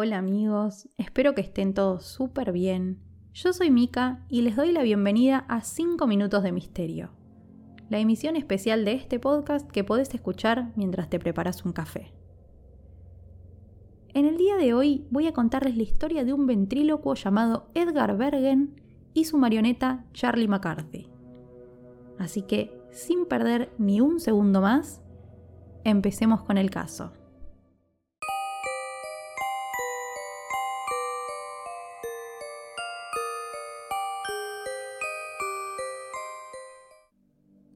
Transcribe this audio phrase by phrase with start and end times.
[0.00, 3.00] Hola, amigos, espero que estén todos súper bien.
[3.34, 7.10] Yo soy Mika y les doy la bienvenida a 5 Minutos de Misterio,
[7.90, 12.12] la emisión especial de este podcast que podés escuchar mientras te preparas un café.
[14.14, 18.16] En el día de hoy voy a contarles la historia de un ventrílocuo llamado Edgar
[18.16, 18.80] Bergen
[19.14, 21.10] y su marioneta Charlie McCarthy.
[22.20, 25.02] Así que, sin perder ni un segundo más,
[25.82, 27.17] empecemos con el caso.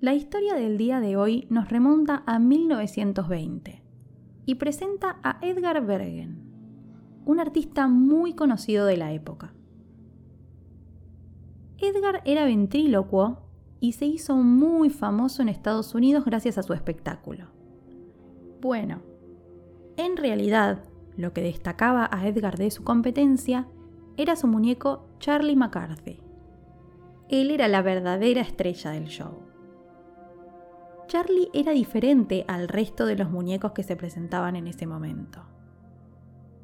[0.00, 3.82] La historia del día de hoy nos remonta a 1920
[4.46, 6.38] y presenta a Edgar Bergen,
[7.24, 9.54] un artista muy conocido de la época.
[11.78, 13.40] Edgar era ventrílocuo
[13.80, 17.46] y se hizo muy famoso en Estados Unidos gracias a su espectáculo.
[18.60, 19.02] Bueno,
[19.96, 20.84] en realidad
[21.16, 23.66] lo que destacaba a Edgar de su competencia
[24.16, 26.22] era su muñeco Charlie McCarthy.
[27.28, 29.47] Él era la verdadera estrella del show.
[31.08, 35.40] Charlie era diferente al resto de los muñecos que se presentaban en ese momento.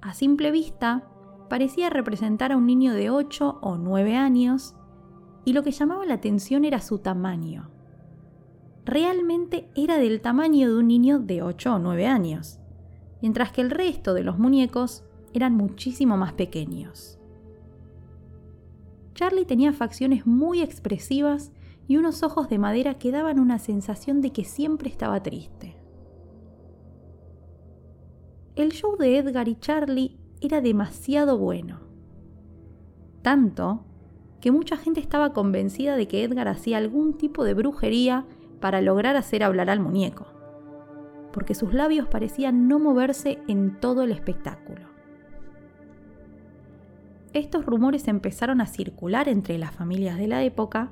[0.00, 1.08] A simple vista,
[1.50, 4.76] parecía representar a un niño de 8 o 9 años
[5.44, 7.68] y lo que llamaba la atención era su tamaño.
[8.84, 12.60] Realmente era del tamaño de un niño de 8 o 9 años,
[13.20, 15.02] mientras que el resto de los muñecos
[15.34, 17.18] eran muchísimo más pequeños.
[19.14, 21.50] Charlie tenía facciones muy expresivas
[21.88, 25.74] y unos ojos de madera que daban una sensación de que siempre estaba triste.
[28.54, 31.80] El show de Edgar y Charlie era demasiado bueno.
[33.22, 33.84] Tanto
[34.40, 38.26] que mucha gente estaba convencida de que Edgar hacía algún tipo de brujería
[38.60, 40.26] para lograr hacer hablar al muñeco,
[41.32, 44.82] porque sus labios parecían no moverse en todo el espectáculo.
[47.32, 50.90] Estos rumores empezaron a circular entre las familias de la época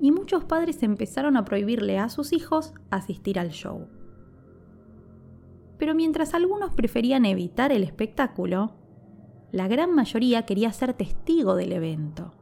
[0.00, 3.88] y muchos padres empezaron a prohibirle a sus hijos asistir al show.
[5.78, 8.72] Pero mientras algunos preferían evitar el espectáculo,
[9.52, 12.32] la gran mayoría quería ser testigo del evento.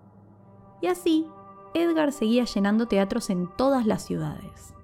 [0.81, 1.27] Y así,
[1.75, 4.75] Edgar seguía llenando teatros en todas las ciudades.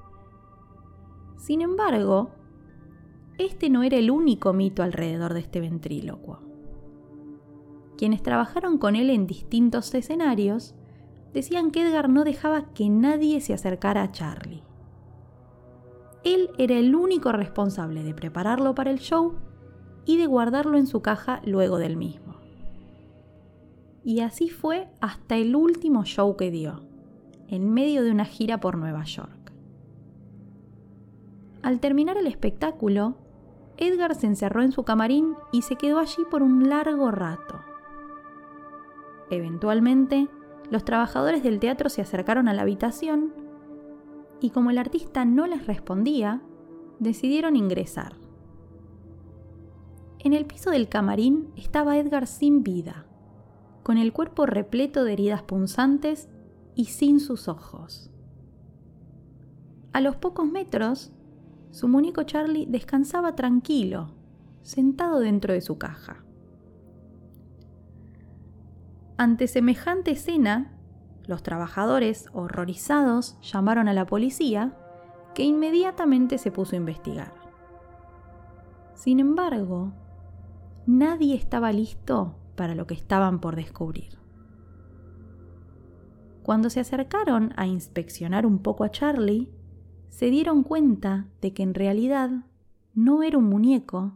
[1.38, 2.30] Sin embargo,
[3.38, 6.40] este no era el único mito alrededor de este ventrílocuo.
[7.96, 10.74] Quienes trabajaron con él en distintos escenarios
[11.32, 14.62] decían que Edgar no dejaba que nadie se acercara a Charlie.
[16.24, 19.34] Él era el único responsable de prepararlo para el show
[20.04, 22.36] y de guardarlo en su caja luego del mismo.
[24.04, 26.82] Y así fue hasta el último show que dio,
[27.48, 29.52] en medio de una gira por Nueva York.
[31.62, 33.16] Al terminar el espectáculo,
[33.76, 37.60] Edgar se encerró en su camarín y se quedó allí por un largo rato.
[39.30, 40.28] Eventualmente,
[40.70, 43.32] los trabajadores del teatro se acercaron a la habitación
[44.40, 46.40] y como el artista no les respondía,
[46.98, 48.14] decidieron ingresar.
[50.20, 53.06] En el piso del camarín estaba Edgar sin vida,
[53.82, 56.28] con el cuerpo repleto de heridas punzantes
[56.74, 58.10] y sin sus ojos.
[59.92, 61.12] A los pocos metros,
[61.70, 64.12] su muñeco Charlie descansaba tranquilo,
[64.62, 66.24] sentado dentro de su caja.
[69.20, 70.72] Ante semejante escena,
[71.26, 74.74] los trabajadores, horrorizados, llamaron a la policía,
[75.34, 77.34] que inmediatamente se puso a investigar.
[78.94, 79.92] Sin embargo,
[80.86, 84.18] nadie estaba listo para lo que estaban por descubrir.
[86.42, 89.50] Cuando se acercaron a inspeccionar un poco a Charlie,
[90.08, 92.46] se dieron cuenta de que en realidad
[92.94, 94.14] no era un muñeco,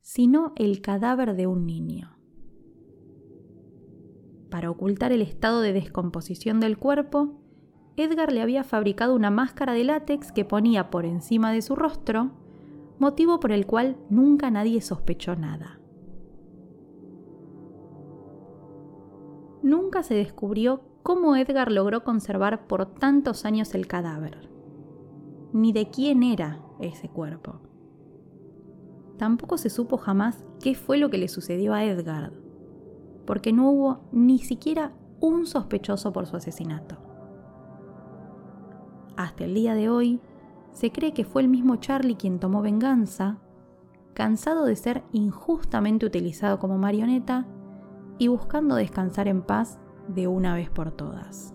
[0.00, 2.17] sino el cadáver de un niño
[4.50, 7.40] para ocultar el estado de descomposición del cuerpo,
[7.96, 12.30] Edgar le había fabricado una máscara de látex que ponía por encima de su rostro,
[12.98, 15.80] motivo por el cual nunca nadie sospechó nada.
[19.62, 24.48] Nunca se descubrió cómo Edgar logró conservar por tantos años el cadáver,
[25.52, 27.60] ni de quién era ese cuerpo.
[29.16, 32.47] Tampoco se supo jamás qué fue lo que le sucedió a Edgar
[33.28, 36.96] porque no hubo ni siquiera un sospechoso por su asesinato.
[39.18, 40.22] Hasta el día de hoy,
[40.72, 43.36] se cree que fue el mismo Charlie quien tomó venganza,
[44.14, 47.46] cansado de ser injustamente utilizado como marioneta
[48.16, 49.78] y buscando descansar en paz
[50.08, 51.54] de una vez por todas.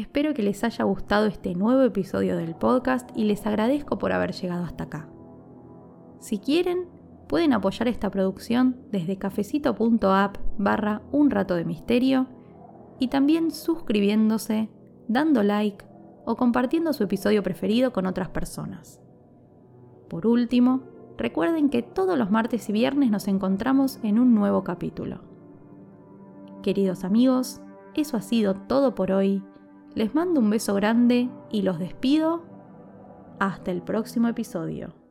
[0.00, 4.32] Espero que les haya gustado este nuevo episodio del podcast y les agradezco por haber
[4.32, 5.08] llegado hasta acá.
[6.18, 6.88] Si quieren,
[7.28, 12.26] pueden apoyar esta producción desde cafecito.app barra un rato de misterio
[12.98, 14.68] y también suscribiéndose,
[15.06, 15.84] dando like
[16.24, 19.00] o compartiendo su episodio preferido con otras personas.
[20.10, 20.82] Por último,
[21.16, 25.20] recuerden que todos los martes y viernes nos encontramos en un nuevo capítulo.
[26.64, 27.60] Queridos amigos,
[27.94, 29.44] eso ha sido todo por hoy
[29.94, 32.42] les mando un beso grande y los despido.
[33.38, 35.03] Hasta el próximo episodio.